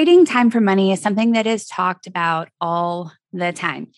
Trading 0.00 0.24
time 0.24 0.50
for 0.50 0.62
money 0.62 0.92
is 0.92 1.02
something 1.02 1.32
that 1.32 1.46
is 1.46 1.66
talked 1.66 2.06
about 2.06 2.48
all 2.58 3.12
the 3.34 3.52
time. 3.52 3.88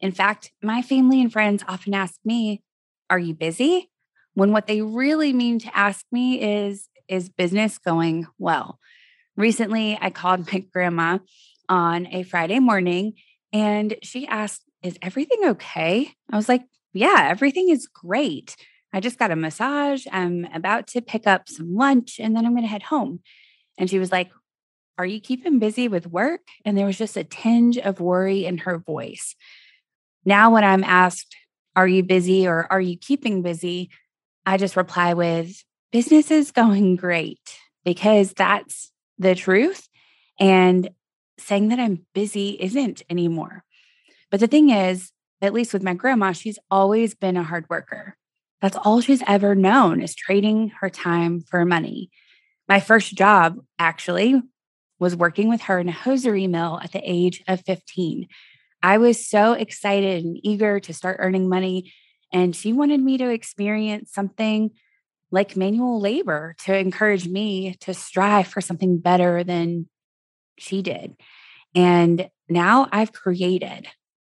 In 0.00 0.10
fact, 0.10 0.50
my 0.60 0.82
family 0.82 1.20
and 1.20 1.32
friends 1.32 1.62
often 1.68 1.94
ask 1.94 2.16
me, 2.24 2.64
Are 3.08 3.18
you 3.20 3.32
busy? 3.32 3.88
When 4.34 4.50
what 4.50 4.66
they 4.66 4.82
really 4.82 5.32
mean 5.32 5.60
to 5.60 5.78
ask 5.78 6.04
me 6.10 6.64
is, 6.64 6.88
Is 7.06 7.28
business 7.28 7.78
going 7.78 8.26
well? 8.38 8.80
Recently, 9.36 9.96
I 10.00 10.10
called 10.10 10.40
my 10.52 10.64
grandma 10.72 11.18
on 11.68 12.08
a 12.08 12.24
Friday 12.24 12.58
morning 12.58 13.12
and 13.52 13.94
she 14.02 14.26
asked, 14.26 14.64
Is 14.82 14.98
everything 15.00 15.44
okay? 15.44 16.12
I 16.28 16.34
was 16.34 16.48
like, 16.48 16.64
Yeah, 16.92 17.28
everything 17.30 17.68
is 17.68 17.86
great. 17.86 18.56
I 18.92 18.98
just 18.98 19.16
got 19.16 19.30
a 19.30 19.36
massage. 19.36 20.08
I'm 20.10 20.44
about 20.52 20.88
to 20.88 21.00
pick 21.00 21.28
up 21.28 21.48
some 21.48 21.76
lunch 21.76 22.18
and 22.18 22.34
then 22.34 22.46
I'm 22.46 22.52
going 22.52 22.64
to 22.64 22.68
head 22.68 22.82
home. 22.82 23.20
And 23.78 23.88
she 23.88 24.00
was 24.00 24.10
like, 24.10 24.32
are 24.98 25.06
you 25.06 25.20
keeping 25.20 25.58
busy 25.58 25.88
with 25.88 26.06
work? 26.06 26.42
And 26.64 26.76
there 26.76 26.86
was 26.86 26.98
just 26.98 27.16
a 27.16 27.24
tinge 27.24 27.78
of 27.78 28.00
worry 28.00 28.44
in 28.44 28.58
her 28.58 28.78
voice. 28.78 29.34
Now, 30.24 30.52
when 30.52 30.64
I'm 30.64 30.84
asked, 30.84 31.34
Are 31.74 31.88
you 31.88 32.02
busy 32.02 32.46
or 32.46 32.66
are 32.70 32.80
you 32.80 32.96
keeping 32.96 33.42
busy? 33.42 33.90
I 34.44 34.56
just 34.56 34.76
reply 34.76 35.14
with, 35.14 35.62
Business 35.90 36.30
is 36.30 36.52
going 36.52 36.96
great 36.96 37.58
because 37.84 38.32
that's 38.32 38.92
the 39.18 39.34
truth. 39.34 39.88
And 40.38 40.90
saying 41.38 41.68
that 41.68 41.78
I'm 41.78 42.06
busy 42.14 42.56
isn't 42.60 43.02
anymore. 43.10 43.64
But 44.30 44.40
the 44.40 44.46
thing 44.46 44.70
is, 44.70 45.12
at 45.40 45.52
least 45.52 45.72
with 45.72 45.82
my 45.82 45.94
grandma, 45.94 46.32
she's 46.32 46.58
always 46.70 47.14
been 47.14 47.36
a 47.36 47.42
hard 47.42 47.66
worker. 47.68 48.16
That's 48.60 48.76
all 48.76 49.00
she's 49.00 49.22
ever 49.26 49.54
known 49.54 50.00
is 50.00 50.14
trading 50.14 50.68
her 50.80 50.88
time 50.88 51.40
for 51.40 51.64
money. 51.64 52.10
My 52.68 52.78
first 52.78 53.14
job, 53.14 53.58
actually, 53.78 54.40
was 55.02 55.16
working 55.16 55.48
with 55.48 55.62
her 55.62 55.80
in 55.80 55.88
a 55.88 55.92
hosiery 55.92 56.46
mill 56.46 56.78
at 56.80 56.92
the 56.92 57.02
age 57.04 57.42
of 57.48 57.60
15. 57.66 58.28
I 58.84 58.98
was 58.98 59.28
so 59.28 59.52
excited 59.52 60.24
and 60.24 60.38
eager 60.44 60.78
to 60.78 60.94
start 60.94 61.16
earning 61.18 61.48
money. 61.48 61.92
And 62.32 62.54
she 62.54 62.72
wanted 62.72 63.00
me 63.00 63.18
to 63.18 63.28
experience 63.28 64.12
something 64.12 64.70
like 65.32 65.56
manual 65.56 66.00
labor 66.00 66.54
to 66.60 66.76
encourage 66.76 67.26
me 67.26 67.74
to 67.80 67.92
strive 67.92 68.46
for 68.46 68.60
something 68.60 68.98
better 68.98 69.42
than 69.42 69.88
she 70.56 70.82
did. 70.82 71.16
And 71.74 72.30
now 72.48 72.88
I've 72.92 73.12
created 73.12 73.88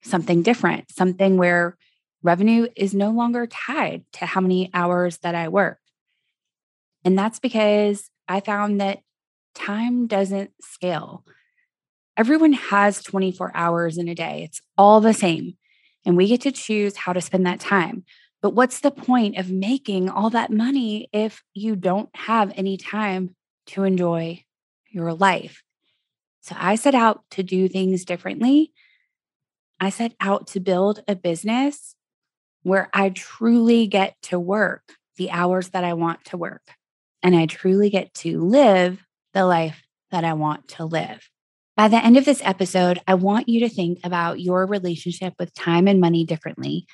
something 0.03 0.43
different, 0.43 0.91
something 0.91 1.37
where 1.37 1.77
revenue 2.23 2.69
is 2.75 2.95
no 2.95 3.11
longer 3.11 3.47
tied 3.47 4.05
to 4.15 4.25
how 4.25 4.41
many 4.41 4.71
hours 4.73 5.19
that 5.19 5.35
I 5.35 5.49
work. 5.49 5.79
And 7.05 7.19
that's 7.19 7.39
because 7.39 8.09
I 8.27 8.41
found 8.41 8.81
that 8.81 9.01
time 9.55 10.07
doesn't 10.07 10.51
scale. 10.61 11.25
Everyone 12.17 12.53
has 12.53 13.03
24 13.03 13.53
hours 13.55 13.99
in 13.99 14.09
a 14.09 14.15
day, 14.15 14.45
it's 14.45 14.61
all 14.79 15.01
the 15.01 15.15
same. 15.15 15.57
And 16.07 16.17
we 16.17 16.29
get 16.29 16.43
to 16.43 16.53
choose 16.53 16.97
how 16.97 17.13
to 17.13 17.21
spend 17.21 17.47
that 17.47 17.61
time. 17.61 18.05
But 18.43 18.55
what's 18.55 18.81
the 18.81 18.91
point 18.91 19.39
of 19.39 19.51
making 19.51 20.11
all 20.11 20.29
that 20.31 20.53
money 20.53 21.09
if 21.13 21.43
you 21.55 21.77
don't 21.77 22.11
have 22.15 22.53
any 22.57 22.77
time 22.77 23.35
to 23.69 23.85
enjoy 23.85 24.45
your 24.91 25.15
life? 25.15 25.63
So 26.43 26.55
I 26.59 26.75
set 26.75 26.95
out 26.95 27.23
to 27.31 27.43
do 27.43 27.69
things 27.69 28.05
differently. 28.05 28.73
I 29.81 29.89
set 29.89 30.13
out 30.21 30.47
to 30.49 30.61
build 30.61 31.03
a 31.09 31.17
business 31.17 31.97
where 32.63 32.91
I 32.93 33.11
truly 33.11 33.87
get 33.87 34.15
to 34.25 34.39
work 34.39 34.83
the 35.17 35.31
hours 35.31 35.71
that 35.71 35.85
I 35.85 35.95
want 35.95 36.25
to 36.27 36.37
work 36.37 36.63
and 37.23 37.35
I 37.35 37.47
truly 37.47 37.89
get 37.89 38.13
to 38.15 38.41
live 38.41 39.03
the 39.35 39.45
life 39.45 39.83
that 40.11 40.25
I 40.25 40.33
want 40.33 40.69
to 40.69 40.85
live. 40.85 41.29
By 41.77 41.89
the 41.89 42.03
end 42.03 42.17
of 42.17 42.25
this 42.25 42.41
episode, 42.45 43.01
I 43.07 43.15
want 43.15 43.49
you 43.49 43.61
to 43.61 43.69
think 43.69 43.99
about 44.05 44.41
your 44.41 44.65
relationship 44.65 45.35
with 45.39 45.53
time 45.55 45.89
and 45.89 46.01
money 46.01 46.25
differently. 46.25 46.87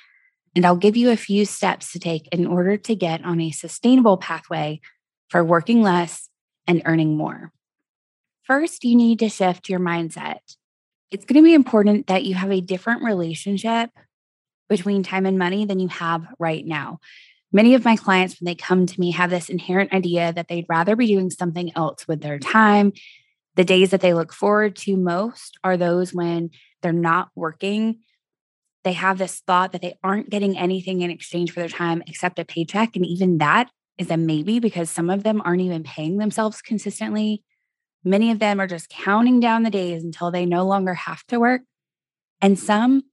And 0.55 0.65
I'll 0.65 0.75
give 0.75 0.97
you 0.97 1.11
a 1.11 1.17
few 1.17 1.45
steps 1.45 1.91
to 1.91 1.99
take 1.99 2.27
in 2.29 2.47
order 2.47 2.77
to 2.77 2.95
get 2.95 3.23
on 3.23 3.39
a 3.39 3.51
sustainable 3.51 4.17
pathway 4.17 4.81
for 5.29 5.43
working 5.43 5.81
less 5.81 6.29
and 6.67 6.81
earning 6.85 7.15
more. 7.15 7.51
First, 8.43 8.83
you 8.83 8.95
need 8.95 9.19
to 9.19 9.29
shift 9.29 9.69
your 9.69 9.79
mindset. 9.79 10.39
It's 11.11 11.25
going 11.25 11.41
to 11.41 11.47
be 11.47 11.53
important 11.53 12.07
that 12.07 12.25
you 12.25 12.33
have 12.35 12.51
a 12.51 12.59
different 12.59 13.03
relationship 13.03 13.91
between 14.67 15.03
time 15.03 15.25
and 15.25 15.37
money 15.37 15.65
than 15.65 15.79
you 15.79 15.89
have 15.89 16.25
right 16.39 16.65
now. 16.65 16.99
Many 17.53 17.75
of 17.75 17.83
my 17.83 17.95
clients, 17.95 18.39
when 18.39 18.45
they 18.45 18.55
come 18.55 18.85
to 18.85 18.99
me, 18.99 19.11
have 19.11 19.29
this 19.29 19.49
inherent 19.49 19.93
idea 19.93 20.31
that 20.33 20.47
they'd 20.47 20.65
rather 20.69 20.95
be 20.95 21.07
doing 21.07 21.29
something 21.29 21.71
else 21.75 22.07
with 22.07 22.21
their 22.21 22.39
time. 22.39 22.93
The 23.55 23.65
days 23.65 23.89
that 23.91 23.99
they 23.99 24.13
look 24.13 24.31
forward 24.31 24.75
to 24.77 24.95
most 24.95 25.57
are 25.63 25.75
those 25.75 26.13
when 26.13 26.51
they're 26.81 26.93
not 26.93 27.29
working. 27.35 27.99
They 28.83 28.93
have 28.93 29.17
this 29.17 29.41
thought 29.45 29.73
that 29.73 29.81
they 29.81 29.97
aren't 30.03 30.29
getting 30.29 30.57
anything 30.57 31.01
in 31.01 31.11
exchange 31.11 31.51
for 31.51 31.59
their 31.59 31.69
time 31.69 32.01
except 32.07 32.39
a 32.39 32.45
paycheck. 32.45 32.95
And 32.95 33.05
even 33.05 33.37
that 33.39 33.69
is 33.97 34.09
a 34.09 34.17
maybe 34.17 34.59
because 34.59 34.89
some 34.89 35.09
of 35.09 35.23
them 35.23 35.41
aren't 35.43 35.61
even 35.61 35.83
paying 35.83 36.17
themselves 36.17 36.61
consistently. 36.61 37.43
Many 38.03 38.31
of 38.31 38.39
them 38.39 38.59
are 38.59 38.67
just 38.67 38.89
counting 38.89 39.39
down 39.39 39.63
the 39.63 39.69
days 39.69 40.03
until 40.03 40.31
they 40.31 40.45
no 40.45 40.65
longer 40.65 40.93
have 40.93 41.23
to 41.27 41.39
work. 41.39 41.61
And 42.41 42.57
some 42.57 43.03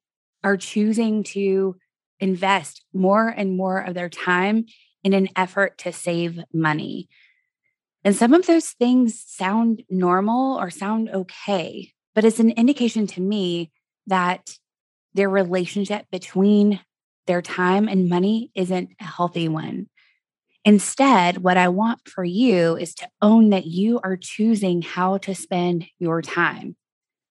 are 0.45 0.57
choosing 0.57 1.25
to 1.25 1.77
invest 2.21 2.85
more 2.93 3.29
and 3.29 3.57
more 3.57 3.81
of 3.81 3.95
their 3.95 4.09
time 4.09 4.67
in 5.05 5.13
an 5.13 5.29
effort 5.37 5.79
to 5.79 5.93
save 5.93 6.41
money. 6.53 7.09
And 8.05 8.15
some 8.15 8.33
of 8.33 8.47
those 8.47 8.71
things 8.71 9.23
sound 9.27 9.83
normal 9.91 10.59
or 10.59 10.71
sound 10.71 11.11
okay, 11.11 11.93
but 12.15 12.25
it's 12.25 12.41
an 12.41 12.51
indication 12.51 13.07
to 13.09 13.21
me 13.21 13.71
that 14.07 14.57
their 15.15 15.29
relationship 15.29 16.07
between 16.11 16.81
their 17.27 17.43
time 17.43 17.89
and 17.89 18.09
money 18.09 18.51
isn't 18.55 18.91
a 19.01 19.05
healthy 19.05 19.49
one. 19.49 19.89
Instead, 20.65 21.39
what 21.39 21.57
I 21.57 21.69
want 21.69 22.09
for 22.09 22.25
you 22.25 22.77
is 22.77 22.95
to 22.97 23.09
own 23.23 23.51
that 23.51 23.67
you 23.67 24.01
are 24.03 24.17
choosing 24.17 24.83
how 24.83 25.19
to 25.19 25.35
spend 25.35 25.87
your 25.99 26.23
time 26.23 26.77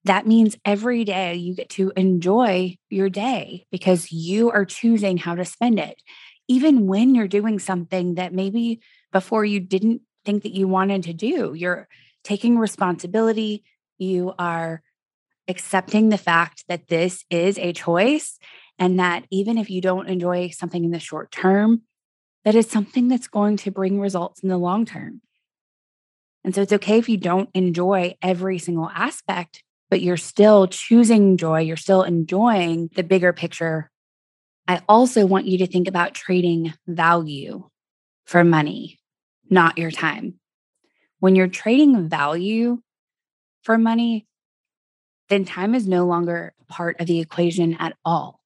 that 0.08 0.28
means 0.28 0.58
every 0.66 1.04
day 1.04 1.36
you 1.36 1.56
get 1.56 1.70
to 1.70 1.92
enjoy 1.96 2.78
your 2.90 3.10
day 3.10 3.66
because 3.72 4.12
you 4.12 4.52
are 4.52 4.66
choosing 4.66 5.18
how 5.18 5.36
to 5.36 5.46
spend 5.46 5.80
it. 5.80 6.02
Even 6.48 6.88
when 6.88 7.16
you're 7.16 7.28
doing 7.28 7.60
something 7.60 8.16
that 8.16 8.34
maybe 8.34 8.80
before 9.12 9.46
you 9.46 9.60
didn't 9.60 10.02
think 10.26 10.44
that 10.44 10.54
you 10.54 10.68
wanted 10.68 11.04
to 11.04 11.14
do, 11.14 11.54
you're 11.54 11.88
taking 12.24 12.58
responsibility. 12.58 13.64
You 13.98 14.34
are 14.38 14.82
accepting 15.48 16.10
the 16.10 16.18
fact 16.18 16.66
that 16.68 16.88
this 16.88 17.24
is 17.30 17.58
a 17.58 17.74
choice 17.74 18.38
and 18.78 19.00
that 19.00 19.26
even 19.32 19.58
if 19.58 19.70
you 19.70 19.82
don't 19.82 20.10
enjoy 20.10 20.50
something 20.50 20.84
in 20.84 20.92
the 20.92 21.00
short 21.00 21.32
term, 21.32 21.84
that 22.46 22.56
is 22.56 22.70
something 22.70 23.08
that's 23.08 23.28
going 23.28 23.58
to 23.58 23.72
bring 23.72 24.00
results 24.00 24.42
in 24.42 24.50
the 24.50 24.58
long 24.58 24.86
term. 24.86 25.22
And 26.44 26.54
so 26.54 26.62
it's 26.62 26.74
okay 26.74 26.98
if 26.98 27.10
you 27.10 27.18
don't 27.18 27.50
enjoy 27.54 28.16
every 28.22 28.60
single 28.60 28.90
aspect 28.90 29.64
but 29.90 30.02
you're 30.02 30.18
still 30.18 30.68
choosing 30.68 31.38
joy, 31.38 31.62
you're 31.62 31.78
still 31.78 32.04
enjoying 32.04 32.90
the 32.96 33.04
bigger 33.04 33.34
picture. 33.34 33.90
I 34.68 34.82
also 34.90 35.26
want 35.26 35.46
you 35.46 35.60
to 35.60 35.68
think 35.68 35.88
about 35.88 36.14
trading 36.14 36.74
value 36.88 37.70
for 38.26 38.44
money, 38.44 39.00
not 39.50 39.78
your 39.78 39.92
time. 39.92 40.40
When 41.20 41.36
you're 41.36 41.48
trading 41.48 42.10
value 42.10 42.82
for 43.64 43.78
money, 43.78 44.28
then 45.30 45.46
time 45.46 45.74
is 45.74 45.88
no 45.88 46.06
longer 46.06 46.54
part 46.68 47.00
of 47.00 47.08
the 47.08 47.20
equation 47.20 47.76
at 47.80 47.96
all. 48.04 48.42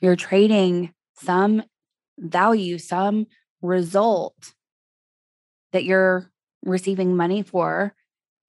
You're 0.00 0.16
trading 0.16 0.92
some 1.14 1.62
value, 2.18 2.78
some 2.78 3.26
result 3.62 4.54
that 5.72 5.84
you're 5.84 6.30
receiving 6.64 7.16
money 7.16 7.42
for, 7.42 7.94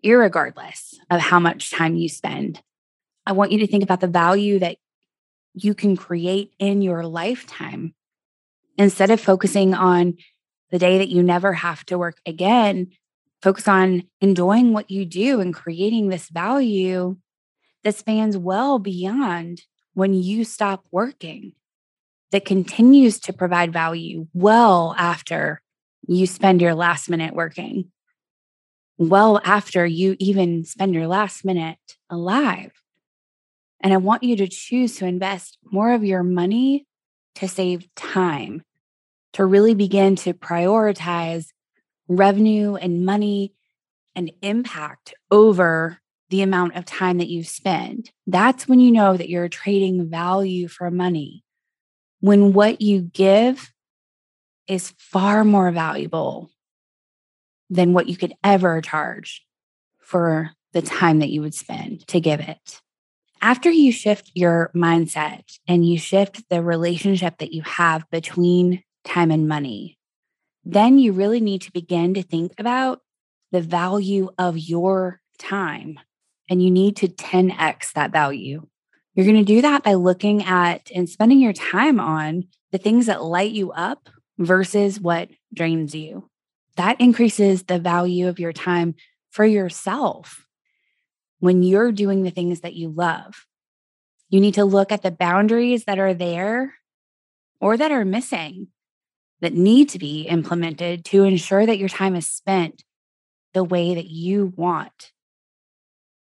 regardless 0.03 0.99
of 1.09 1.21
how 1.21 1.39
much 1.39 1.71
time 1.71 1.95
you 1.95 2.09
spend. 2.09 2.61
I 3.25 3.33
want 3.33 3.51
you 3.51 3.59
to 3.59 3.67
think 3.67 3.83
about 3.83 4.01
the 4.01 4.07
value 4.07 4.59
that 4.59 4.77
you 5.53 5.73
can 5.73 5.95
create 5.95 6.53
in 6.59 6.81
your 6.81 7.05
lifetime 7.05 7.93
instead 8.77 9.11
of 9.11 9.19
focusing 9.19 9.73
on 9.73 10.17
the 10.71 10.79
day 10.79 10.97
that 10.97 11.09
you 11.09 11.21
never 11.21 11.53
have 11.53 11.85
to 11.85 11.97
work 11.97 12.19
again. 12.25 12.91
Focus 13.41 13.67
on 13.67 14.03
enjoying 14.21 14.73
what 14.73 14.89
you 14.89 15.05
do 15.05 15.39
and 15.39 15.53
creating 15.53 16.09
this 16.09 16.29
value 16.29 17.17
that 17.83 17.95
spans 17.95 18.37
well 18.37 18.79
beyond 18.79 19.63
when 19.93 20.13
you 20.13 20.45
stop 20.45 20.85
working, 20.91 21.53
that 22.31 22.45
continues 22.45 23.19
to 23.19 23.33
provide 23.33 23.73
value 23.73 24.27
well 24.33 24.95
after 24.97 25.61
you 26.07 26.25
spend 26.25 26.61
your 26.61 26.73
last 26.73 27.09
minute 27.09 27.33
working, 27.33 27.91
well 29.09 29.41
after 29.43 29.83
you 29.83 30.15
even 30.19 30.63
spend 30.63 30.93
your 30.93 31.07
last 31.07 31.43
minute 31.43 31.79
alive. 32.09 32.71
And 33.81 33.93
I 33.93 33.97
want 33.97 34.21
you 34.21 34.35
to 34.35 34.47
choose 34.47 34.97
to 34.97 35.07
invest 35.07 35.57
more 35.63 35.93
of 35.93 36.03
your 36.03 36.21
money 36.21 36.85
to 37.35 37.47
save 37.47 37.87
time, 37.95 38.61
to 39.33 39.43
really 39.43 39.73
begin 39.73 40.15
to 40.17 40.33
prioritize 40.33 41.47
revenue 42.07 42.75
and 42.75 43.03
money 43.03 43.53
and 44.15 44.31
impact 44.43 45.15
over 45.31 45.97
the 46.29 46.43
amount 46.43 46.75
of 46.75 46.85
time 46.85 47.17
that 47.17 47.29
you 47.29 47.43
spend. 47.43 48.11
That's 48.27 48.67
when 48.67 48.79
you 48.79 48.91
know 48.91 49.17
that 49.17 49.29
you're 49.29 49.49
trading 49.49 50.09
value 50.09 50.67
for 50.67 50.91
money. 50.91 51.43
When 52.19 52.53
what 52.53 52.81
you 52.81 53.01
give 53.01 53.73
is 54.67 54.93
far 54.99 55.43
more 55.43 55.71
valuable 55.71 56.51
than 57.71 57.93
what 57.93 58.07
you 58.07 58.15
could 58.15 58.33
ever 58.43 58.81
charge 58.81 59.43
for 59.99 60.51
the 60.73 60.83
time 60.83 61.19
that 61.19 61.29
you 61.29 61.41
would 61.41 61.55
spend 61.55 62.05
to 62.07 62.19
give 62.19 62.39
it 62.39 62.81
after 63.41 63.71
you 63.71 63.91
shift 63.91 64.31
your 64.35 64.71
mindset 64.75 65.57
and 65.67 65.87
you 65.87 65.97
shift 65.97 66.47
the 66.49 66.61
relationship 66.61 67.39
that 67.39 67.53
you 67.53 67.63
have 67.63 68.09
between 68.11 68.83
time 69.03 69.31
and 69.31 69.47
money, 69.47 69.97
then 70.63 70.99
you 70.99 71.11
really 71.11 71.39
need 71.39 71.63
to 71.63 71.71
begin 71.71 72.13
to 72.13 72.21
think 72.21 72.53
about 72.59 73.01
the 73.51 73.61
value 73.61 74.29
of 74.37 74.57
your 74.57 75.21
time. 75.39 75.99
And 76.49 76.61
you 76.61 76.69
need 76.69 76.97
to 76.97 77.07
10x 77.07 77.93
that 77.93 78.11
value. 78.11 78.67
You're 79.15 79.25
going 79.25 79.43
to 79.43 79.43
do 79.43 79.61
that 79.61 79.83
by 79.83 79.95
looking 79.95 80.43
at 80.43 80.91
and 80.93 81.09
spending 81.09 81.39
your 81.39 81.53
time 81.53 81.99
on 81.99 82.45
the 82.71 82.77
things 82.77 83.07
that 83.07 83.23
light 83.23 83.51
you 83.51 83.71
up 83.71 84.09
versus 84.37 84.99
what 84.99 85.29
drains 85.53 85.95
you. 85.95 86.29
That 86.77 86.99
increases 87.01 87.63
the 87.63 87.79
value 87.79 88.27
of 88.27 88.39
your 88.39 88.53
time 88.53 88.95
for 89.29 89.45
yourself 89.45 90.47
when 91.39 91.63
you're 91.63 91.91
doing 91.91 92.23
the 92.23 92.31
things 92.31 92.61
that 92.61 92.75
you 92.75 92.89
love. 92.89 93.45
You 94.29 94.39
need 94.39 94.53
to 94.53 94.65
look 94.65 94.91
at 94.91 95.01
the 95.01 95.11
boundaries 95.11 95.85
that 95.85 95.99
are 95.99 96.13
there 96.13 96.75
or 97.59 97.77
that 97.77 97.91
are 97.91 98.05
missing 98.05 98.67
that 99.41 99.53
need 99.53 99.89
to 99.89 99.99
be 99.99 100.21
implemented 100.21 101.03
to 101.05 101.23
ensure 101.23 101.65
that 101.65 101.79
your 101.79 101.89
time 101.89 102.15
is 102.15 102.29
spent 102.29 102.83
the 103.53 103.63
way 103.63 103.95
that 103.95 104.05
you 104.05 104.53
want, 104.55 105.11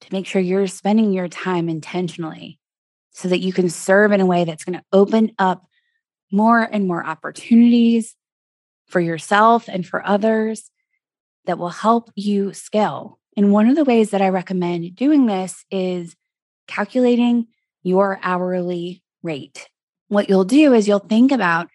to 0.01 0.13
make 0.13 0.25
sure 0.25 0.41
you're 0.41 0.67
spending 0.67 1.11
your 1.11 1.27
time 1.27 1.67
intentionally 1.67 2.59
so 3.11 3.27
that 3.27 3.39
you 3.39 3.51
can 3.51 3.69
serve 3.69 4.11
in 4.11 4.21
a 4.21 4.25
way 4.25 4.43
that's 4.45 4.63
going 4.63 4.77
to 4.77 4.85
open 4.93 5.31
up 5.39 5.65
more 6.31 6.61
and 6.61 6.87
more 6.87 7.05
opportunities 7.05 8.15
for 8.87 8.99
yourself 8.99 9.67
and 9.67 9.85
for 9.85 10.05
others 10.05 10.71
that 11.45 11.57
will 11.57 11.69
help 11.69 12.11
you 12.15 12.53
scale. 12.53 13.19
And 13.35 13.51
one 13.51 13.67
of 13.67 13.75
the 13.75 13.83
ways 13.83 14.11
that 14.11 14.21
I 14.21 14.29
recommend 14.29 14.95
doing 14.95 15.25
this 15.25 15.65
is 15.69 16.15
calculating 16.67 17.47
your 17.83 18.19
hourly 18.23 19.01
rate. 19.23 19.69
What 20.07 20.29
you'll 20.29 20.43
do 20.43 20.73
is 20.73 20.87
you'll 20.87 20.99
think 20.99 21.31
about 21.31 21.67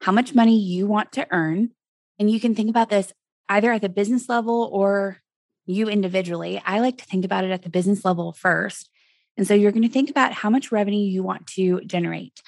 how 0.00 0.12
much 0.12 0.34
money 0.34 0.58
you 0.58 0.86
want 0.86 1.12
to 1.12 1.26
earn. 1.30 1.70
And 2.18 2.30
you 2.30 2.40
can 2.40 2.54
think 2.54 2.70
about 2.70 2.90
this 2.90 3.12
either 3.48 3.72
at 3.72 3.82
the 3.82 3.88
business 3.88 4.28
level 4.28 4.68
or 4.72 5.20
you 5.66 5.88
individually. 5.88 6.60
I 6.64 6.80
like 6.80 6.98
to 6.98 7.04
think 7.04 7.24
about 7.24 7.44
it 7.44 7.50
at 7.50 7.62
the 7.62 7.70
business 7.70 8.04
level 8.04 8.32
first. 8.32 8.88
And 9.36 9.46
so 9.46 9.54
you're 9.54 9.72
going 9.72 9.82
to 9.82 9.88
think 9.88 10.10
about 10.10 10.32
how 10.32 10.50
much 10.50 10.72
revenue 10.72 10.98
you 10.98 11.22
want 11.22 11.46
to 11.48 11.80
generate. 11.82 12.40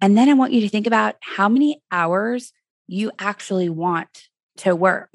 And 0.00 0.16
then 0.16 0.28
I 0.28 0.34
want 0.34 0.52
you 0.52 0.60
to 0.62 0.68
think 0.68 0.86
about 0.86 1.16
how 1.20 1.48
many 1.48 1.82
hours 1.90 2.52
you 2.86 3.10
actually 3.18 3.68
want 3.68 4.28
to 4.58 4.76
work. 4.76 5.10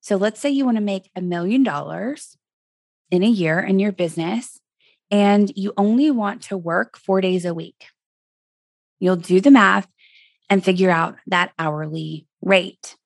So 0.00 0.16
let's 0.16 0.40
say 0.40 0.50
you 0.50 0.64
want 0.64 0.76
to 0.76 0.82
make 0.82 1.10
a 1.16 1.20
million 1.20 1.62
dollars 1.62 2.36
in 3.10 3.22
a 3.22 3.28
year 3.28 3.60
in 3.60 3.78
your 3.78 3.92
business 3.92 4.60
and 5.10 5.52
you 5.56 5.72
only 5.76 6.10
want 6.10 6.42
to 6.42 6.56
work 6.56 6.96
four 6.98 7.20
days 7.20 7.44
a 7.44 7.52
week. 7.54 7.86
You'll 8.98 9.16
do 9.16 9.40
the 9.40 9.50
math 9.50 9.86
and 10.48 10.64
figure 10.64 10.90
out 10.90 11.16
that 11.26 11.52
hourly 11.58 12.26
rate. 12.42 12.96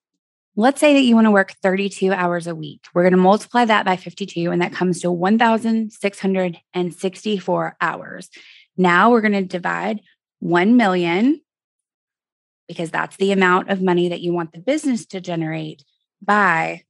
Let's 0.56 0.80
say 0.80 0.94
that 0.94 1.02
you 1.02 1.14
want 1.14 1.26
to 1.26 1.30
work 1.30 1.54
32 1.62 2.12
hours 2.12 2.48
a 2.48 2.54
week. 2.54 2.86
We're 2.92 3.02
going 3.02 3.12
to 3.12 3.18
multiply 3.18 3.64
that 3.64 3.84
by 3.84 3.96
52, 3.96 4.50
and 4.50 4.60
that 4.60 4.72
comes 4.72 5.00
to 5.02 5.12
1,664 5.12 7.76
hours. 7.80 8.28
Now 8.76 9.10
we're 9.10 9.20
going 9.20 9.32
to 9.32 9.44
divide 9.44 10.00
1 10.40 10.76
million 10.76 11.40
because 12.68 12.90
that's 12.90 13.16
the 13.16 13.32
amount 13.32 13.70
of 13.70 13.82
money 13.82 14.10
that 14.10 14.20
you 14.20 14.32
want 14.32 14.52
the 14.52 14.60
business 14.60 15.06
to 15.06 15.20
generate 15.20 15.82
by 16.22 16.82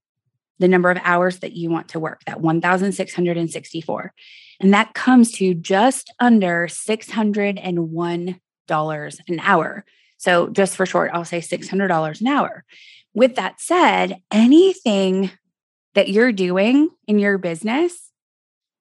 the 0.59 0.69
number 0.69 0.91
of 0.91 0.99
hours 1.05 1.39
that 1.39 1.53
you 1.53 1.71
want 1.71 1.89
to 1.89 2.01
work, 2.01 2.23
that 2.27 2.41
1,664. 2.41 4.13
And 4.61 4.75
that 4.75 4.95
comes 4.95 5.31
to 5.33 5.55
just 5.55 6.13
under 6.19 6.67
$601 6.67 9.21
an 9.29 9.41
hour. 9.41 9.85
So, 10.17 10.49
just 10.49 10.77
for 10.77 10.85
short, 10.85 11.13
I'll 11.15 11.25
say 11.25 11.39
$600 11.39 12.21
an 12.21 12.27
hour. 12.27 12.65
With 13.15 13.37
that 13.37 13.61
said, 13.61 14.21
anything 14.33 15.31
that 15.95 16.09
you're 16.09 16.33
doing 16.33 16.91
in 17.07 17.21
your 17.21 17.39
business, 17.39 18.11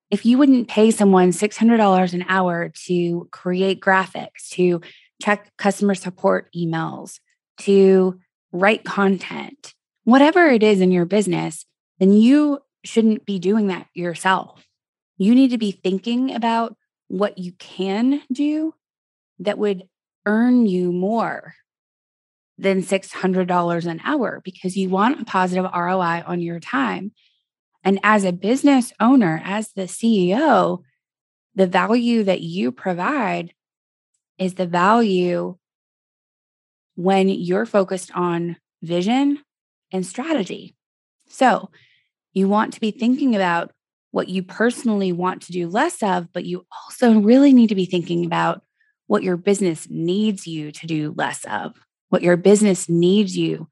if 0.09 0.25
you 0.25 0.37
wouldn't 0.37 0.67
pay 0.67 0.89
someone 0.89 1.29
$600 1.29 2.13
an 2.13 2.25
hour 2.27 2.71
to 2.85 3.27
create 3.31 3.81
graphics, 3.81 4.49
to 4.51 4.81
check 5.21 5.51
customer 5.57 5.95
support 5.95 6.49
emails, 6.55 7.19
to 7.59 8.19
write 8.51 8.83
content, 8.83 9.73
whatever 10.03 10.47
it 10.47 10.63
is 10.63 10.81
in 10.81 10.91
your 10.91 11.05
business, 11.05 11.65
then 11.99 12.11
you 12.11 12.59
shouldn't 12.83 13.25
be 13.25 13.39
doing 13.39 13.67
that 13.67 13.87
yourself. 13.93 14.65
You 15.17 15.33
need 15.33 15.49
to 15.51 15.57
be 15.57 15.71
thinking 15.71 16.33
about 16.33 16.75
what 17.07 17.37
you 17.37 17.53
can 17.53 18.21
do 18.31 18.73
that 19.39 19.57
would 19.57 19.87
earn 20.25 20.65
you 20.65 20.91
more 20.91 21.55
than 22.57 22.81
$600 22.81 23.85
an 23.85 24.01
hour 24.03 24.41
because 24.43 24.75
you 24.75 24.89
want 24.89 25.21
a 25.21 25.25
positive 25.25 25.65
ROI 25.65 26.23
on 26.25 26.41
your 26.41 26.59
time. 26.59 27.11
And 27.83 27.99
as 28.03 28.23
a 28.23 28.31
business 28.31 28.91
owner, 28.99 29.41
as 29.43 29.71
the 29.73 29.83
CEO, 29.83 30.79
the 31.55 31.67
value 31.67 32.23
that 32.23 32.41
you 32.41 32.71
provide 32.71 33.53
is 34.37 34.55
the 34.55 34.67
value 34.67 35.57
when 36.95 37.29
you're 37.29 37.65
focused 37.65 38.11
on 38.13 38.57
vision 38.81 39.39
and 39.91 40.05
strategy. 40.05 40.75
So 41.29 41.69
you 42.33 42.47
want 42.47 42.73
to 42.73 42.79
be 42.79 42.91
thinking 42.91 43.35
about 43.35 43.71
what 44.11 44.29
you 44.29 44.41
personally 44.41 45.11
want 45.11 45.41
to 45.43 45.51
do 45.51 45.67
less 45.67 46.01
of, 46.01 46.31
but 46.33 46.45
you 46.45 46.65
also 46.71 47.19
really 47.19 47.53
need 47.53 47.67
to 47.67 47.75
be 47.75 47.85
thinking 47.85 48.25
about 48.25 48.63
what 49.07 49.23
your 49.23 49.37
business 49.37 49.87
needs 49.89 50.47
you 50.47 50.71
to 50.71 50.87
do 50.87 51.13
less 51.17 51.45
of, 51.45 51.75
what 52.09 52.21
your 52.21 52.37
business 52.37 52.89
needs 52.89 53.37
you 53.37 53.67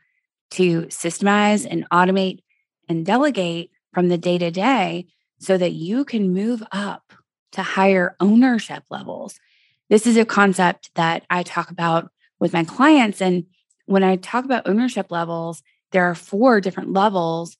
to 0.51 0.83
systemize 0.83 1.67
and 1.69 1.89
automate 1.89 2.39
and 2.87 3.05
delegate 3.05 3.71
from 3.93 4.09
the 4.09 4.17
day 4.17 4.37
to 4.37 4.51
day 4.51 5.07
so 5.39 5.57
that 5.57 5.73
you 5.73 6.05
can 6.05 6.33
move 6.33 6.63
up 6.71 7.13
to 7.51 7.61
higher 7.61 8.15
ownership 8.19 8.83
levels. 8.89 9.39
This 9.89 10.07
is 10.07 10.17
a 10.17 10.25
concept 10.25 10.91
that 10.95 11.25
I 11.29 11.43
talk 11.43 11.69
about 11.69 12.09
with 12.39 12.53
my 12.53 12.63
clients. 12.63 13.21
And 13.21 13.45
when 13.85 14.03
I 14.03 14.15
talk 14.15 14.45
about 14.45 14.67
ownership 14.67 15.11
levels, 15.11 15.61
there 15.91 16.05
are 16.05 16.15
four 16.15 16.61
different 16.61 16.91
levels 16.91 17.57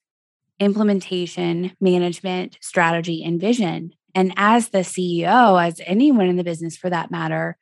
implementation, 0.58 1.76
management, 1.82 2.58
strategy, 2.62 3.22
and 3.26 3.42
vision. 3.42 3.92
And 4.14 4.34
as 4.38 4.70
the 4.70 4.80
CEO, 4.80 5.62
as 5.62 5.82
anyone 5.86 6.28
in 6.28 6.38
the 6.38 6.46
business 6.46 6.78
for 6.78 6.90
that 6.90 7.12
matter, 7.12 7.58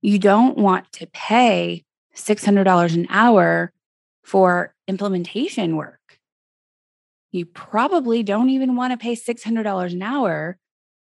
you 0.00 0.20
don't 0.20 0.56
want 0.56 0.92
to 0.92 1.08
pay 1.08 1.84
$600 2.14 2.94
an 2.94 3.08
hour 3.10 3.72
for 4.22 4.74
implementation 4.86 5.74
work. 5.74 6.20
You 7.32 7.46
probably 7.46 8.22
don't 8.22 8.50
even 8.50 8.76
want 8.76 8.92
to 8.92 8.96
pay 8.96 9.16
$600 9.16 9.92
an 9.92 10.02
hour 10.02 10.58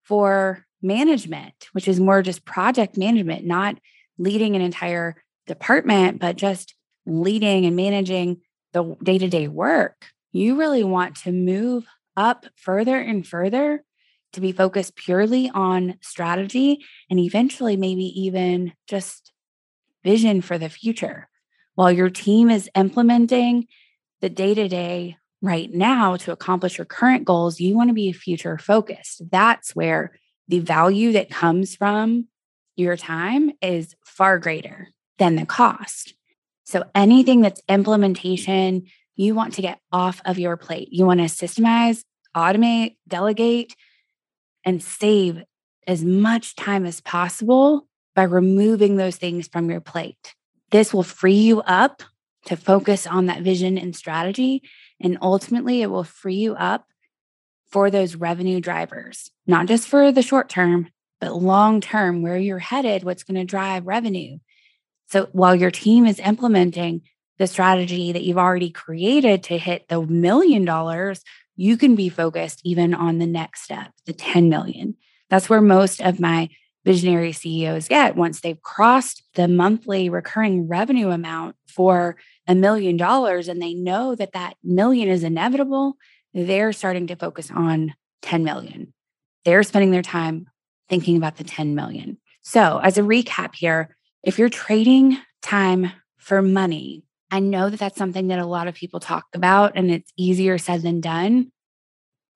for 0.02 0.65
management, 0.82 1.68
which 1.72 1.88
is 1.88 2.00
more 2.00 2.22
just 2.22 2.44
project 2.44 2.96
management, 2.96 3.44
not 3.44 3.76
leading 4.18 4.56
an 4.56 4.62
entire 4.62 5.22
department, 5.46 6.18
but 6.18 6.36
just 6.36 6.74
leading 7.06 7.64
and 7.64 7.76
managing 7.76 8.40
the 8.72 8.96
day 9.02 9.18
to 9.18 9.28
day 9.28 9.48
work. 9.48 10.06
You 10.32 10.58
really 10.58 10.84
want 10.84 11.16
to 11.16 11.32
move 11.32 11.86
up 12.16 12.46
further 12.56 12.98
and 12.98 13.26
further 13.26 13.84
to 14.32 14.40
be 14.40 14.52
focused 14.52 14.96
purely 14.96 15.50
on 15.54 15.96
strategy 16.02 16.84
and 17.08 17.18
eventually 17.18 17.76
maybe 17.76 18.04
even 18.20 18.72
just 18.86 19.32
vision 20.04 20.42
for 20.42 20.58
the 20.58 20.68
future. 20.68 21.28
While 21.74 21.92
your 21.92 22.10
team 22.10 22.50
is 22.50 22.70
implementing 22.74 23.66
the 24.20 24.28
day 24.28 24.54
to 24.54 24.68
day 24.68 25.16
right 25.42 25.72
now 25.72 26.16
to 26.16 26.32
accomplish 26.32 26.78
your 26.78 26.84
current 26.84 27.24
goals, 27.24 27.60
you 27.60 27.76
want 27.76 27.90
to 27.90 27.94
be 27.94 28.12
future 28.12 28.58
focused. 28.58 29.22
That's 29.30 29.74
where 29.74 30.18
the 30.48 30.60
value 30.60 31.12
that 31.12 31.30
comes 31.30 31.74
from 31.74 32.28
your 32.76 32.96
time 32.96 33.52
is 33.62 33.94
far 34.04 34.38
greater 34.38 34.88
than 35.18 35.36
the 35.36 35.46
cost. 35.46 36.14
So 36.64 36.84
anything 36.94 37.40
that's 37.40 37.62
implementation, 37.68 38.86
you 39.14 39.34
want 39.34 39.54
to 39.54 39.62
get 39.62 39.80
off 39.92 40.20
of 40.24 40.38
your 40.38 40.56
plate. 40.56 40.88
You 40.90 41.06
want 41.06 41.20
to 41.20 41.26
systemize, 41.26 42.02
automate, 42.36 42.96
delegate, 43.08 43.74
and 44.64 44.82
save 44.82 45.42
as 45.86 46.04
much 46.04 46.56
time 46.56 46.84
as 46.84 47.00
possible 47.00 47.86
by 48.14 48.24
removing 48.24 48.96
those 48.96 49.16
things 49.16 49.46
from 49.46 49.70
your 49.70 49.80
plate. 49.80 50.34
This 50.70 50.92
will 50.92 51.04
free 51.04 51.34
you 51.34 51.60
up 51.62 52.02
to 52.46 52.56
focus 52.56 53.06
on 53.06 53.26
that 53.26 53.42
vision 53.42 53.78
and 53.78 53.94
strategy. 53.94 54.62
And 55.00 55.18
ultimately, 55.22 55.82
it 55.82 55.90
will 55.90 56.04
free 56.04 56.34
you 56.34 56.54
up 56.54 56.86
for 57.70 57.90
those 57.90 58.16
revenue 58.16 58.60
drivers, 58.60 59.30
not 59.46 59.66
just 59.66 59.88
for 59.88 60.12
the 60.12 60.22
short 60.22 60.48
term, 60.48 60.88
but 61.20 61.34
long 61.34 61.80
term, 61.80 62.22
where 62.22 62.36
you're 62.36 62.58
headed, 62.58 63.04
what's 63.04 63.22
going 63.22 63.36
to 63.36 63.44
drive 63.44 63.86
revenue. 63.86 64.38
So 65.08 65.28
while 65.32 65.54
your 65.54 65.70
team 65.70 66.06
is 66.06 66.18
implementing 66.18 67.02
the 67.38 67.46
strategy 67.46 68.12
that 68.12 68.22
you've 68.22 68.38
already 68.38 68.70
created 68.70 69.42
to 69.44 69.58
hit 69.58 69.88
the 69.88 70.02
million 70.02 70.64
dollars, 70.64 71.22
you 71.54 71.76
can 71.76 71.94
be 71.94 72.08
focused 72.08 72.60
even 72.64 72.94
on 72.94 73.18
the 73.18 73.26
next 73.26 73.62
step, 73.62 73.92
the 74.04 74.12
10 74.12 74.48
million. 74.48 74.96
That's 75.30 75.48
where 75.48 75.60
most 75.60 76.00
of 76.00 76.20
my 76.20 76.48
visionary 76.84 77.32
CEOs 77.32 77.88
get 77.88 78.16
once 78.16 78.40
they've 78.40 78.62
crossed 78.62 79.22
the 79.34 79.48
monthly 79.48 80.08
recurring 80.08 80.68
revenue 80.68 81.10
amount 81.10 81.56
for 81.66 82.16
a 82.46 82.54
million 82.54 82.96
dollars 82.96 83.48
and 83.48 83.60
they 83.60 83.74
know 83.74 84.14
that 84.14 84.32
that 84.32 84.54
million 84.62 85.08
is 85.08 85.24
inevitable, 85.24 85.96
they're 86.32 86.72
starting 86.72 87.08
to 87.08 87.16
focus 87.16 87.50
on 87.50 87.94
10 88.22 88.44
million. 88.44 88.92
They're 89.46 89.62
spending 89.62 89.92
their 89.92 90.02
time 90.02 90.50
thinking 90.88 91.16
about 91.16 91.36
the 91.36 91.44
10 91.44 91.76
million. 91.76 92.18
So, 92.42 92.78
as 92.82 92.98
a 92.98 93.02
recap 93.02 93.54
here, 93.54 93.96
if 94.24 94.40
you're 94.40 94.48
trading 94.48 95.18
time 95.40 95.92
for 96.18 96.42
money, 96.42 97.04
I 97.30 97.38
know 97.38 97.70
that 97.70 97.78
that's 97.78 97.96
something 97.96 98.26
that 98.26 98.40
a 98.40 98.44
lot 98.46 98.66
of 98.66 98.74
people 98.74 98.98
talk 98.98 99.24
about 99.34 99.72
and 99.76 99.88
it's 99.88 100.12
easier 100.16 100.58
said 100.58 100.82
than 100.82 101.00
done. 101.00 101.52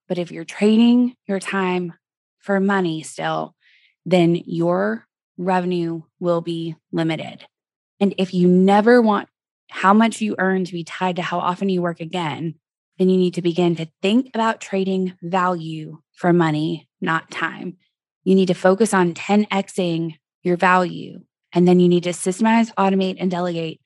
But 0.08 0.18
if 0.18 0.30
you're 0.30 0.44
trading 0.44 1.16
your 1.26 1.40
time 1.40 1.94
for 2.38 2.60
money 2.60 3.02
still, 3.02 3.56
then 4.06 4.36
your 4.46 5.04
revenue 5.36 6.02
will 6.20 6.42
be 6.42 6.76
limited. 6.92 7.44
And 7.98 8.14
if 8.18 8.32
you 8.32 8.46
never 8.46 9.02
want 9.02 9.28
how 9.68 9.92
much 9.92 10.20
you 10.20 10.36
earn 10.38 10.64
to 10.64 10.72
be 10.72 10.84
tied 10.84 11.16
to 11.16 11.22
how 11.22 11.40
often 11.40 11.68
you 11.68 11.82
work 11.82 11.98
again, 11.98 12.54
then 12.98 13.08
you 13.08 13.16
need 13.16 13.34
to 13.34 13.42
begin 13.42 13.74
to 13.76 13.88
think 14.00 14.30
about 14.32 14.60
trading 14.60 15.14
value 15.22 15.98
for 16.12 16.32
money, 16.32 16.86
not 17.00 17.30
time. 17.30 17.76
You 18.24 18.34
need 18.34 18.46
to 18.46 18.54
focus 18.54 18.92
on 18.92 19.14
10xing 19.14 20.16
your 20.42 20.56
value. 20.56 21.20
And 21.52 21.66
then 21.66 21.80
you 21.80 21.88
need 21.88 22.04
to 22.04 22.10
systemize, 22.10 22.72
automate, 22.74 23.16
and 23.18 23.30
delegate 23.30 23.80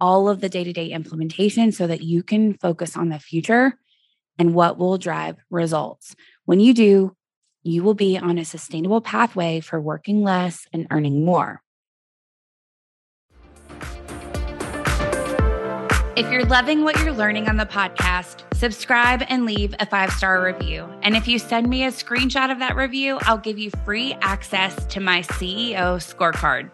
all 0.00 0.28
of 0.28 0.40
the 0.40 0.48
day 0.48 0.64
to 0.64 0.72
day 0.72 0.88
implementation 0.88 1.72
so 1.72 1.86
that 1.86 2.02
you 2.02 2.22
can 2.22 2.54
focus 2.54 2.96
on 2.96 3.08
the 3.10 3.18
future 3.18 3.74
and 4.38 4.54
what 4.54 4.78
will 4.78 4.98
drive 4.98 5.36
results. 5.50 6.14
When 6.46 6.60
you 6.60 6.72
do, 6.74 7.16
you 7.62 7.82
will 7.82 7.94
be 7.94 8.16
on 8.18 8.38
a 8.38 8.44
sustainable 8.44 9.00
pathway 9.00 9.60
for 9.60 9.80
working 9.80 10.22
less 10.22 10.66
and 10.72 10.86
earning 10.90 11.24
more. 11.24 11.62
If 16.20 16.30
you're 16.30 16.44
loving 16.44 16.84
what 16.84 17.00
you're 17.00 17.14
learning 17.14 17.48
on 17.48 17.56
the 17.56 17.64
podcast, 17.64 18.44
subscribe 18.54 19.24
and 19.30 19.46
leave 19.46 19.74
a 19.80 19.86
five 19.86 20.10
star 20.12 20.44
review. 20.44 20.86
And 21.02 21.16
if 21.16 21.26
you 21.26 21.38
send 21.38 21.66
me 21.66 21.84
a 21.84 21.88
screenshot 21.88 22.52
of 22.52 22.58
that 22.58 22.76
review, 22.76 23.18
I'll 23.22 23.38
give 23.38 23.58
you 23.58 23.70
free 23.86 24.12
access 24.20 24.84
to 24.84 25.00
my 25.00 25.22
CEO 25.22 25.96
scorecard. 25.96 26.70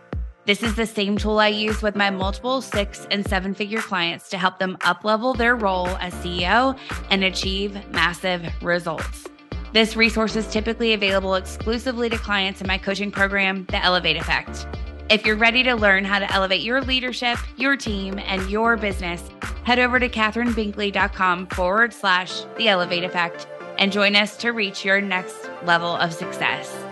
This 0.46 0.64
is 0.64 0.74
the 0.74 0.84
same 0.84 1.16
tool 1.16 1.38
I 1.38 1.46
use 1.46 1.80
with 1.80 1.94
my 1.94 2.10
multiple 2.10 2.60
six 2.60 3.06
and 3.12 3.24
seven 3.24 3.54
figure 3.54 3.80
clients 3.80 4.28
to 4.30 4.36
help 4.36 4.58
them 4.58 4.78
uplevel 4.80 5.36
their 5.36 5.54
role 5.54 5.90
as 6.00 6.12
CEO 6.14 6.76
and 7.10 7.22
achieve 7.22 7.78
massive 7.92 8.42
results. 8.64 9.28
This 9.72 9.94
resource 9.94 10.34
is 10.34 10.48
typically 10.48 10.92
available 10.92 11.36
exclusively 11.36 12.08
to 12.08 12.18
clients 12.18 12.60
in 12.62 12.66
my 12.66 12.78
coaching 12.78 13.12
program, 13.12 13.64
The 13.66 13.76
Elevate 13.76 14.16
Effect. 14.16 14.66
If 15.08 15.24
you're 15.24 15.36
ready 15.36 15.62
to 15.62 15.76
learn 15.76 16.04
how 16.04 16.18
to 16.18 16.32
elevate 16.32 16.62
your 16.62 16.80
leadership, 16.80 17.38
your 17.56 17.76
team, 17.76 18.18
and 18.18 18.50
your 18.50 18.76
business, 18.76 19.22
head 19.66 19.80
over 19.80 19.99
to 19.99 20.08
catherinebinkley.com 20.08 21.49
forward 21.49 21.92
slash 21.92 22.42
the 22.56 22.68
elevate 22.68 23.02
effect 23.02 23.49
and 23.80 23.90
join 23.90 24.14
us 24.14 24.37
to 24.37 24.50
reach 24.50 24.85
your 24.85 25.00
next 25.00 25.50
level 25.64 25.96
of 25.96 26.12
success. 26.12 26.86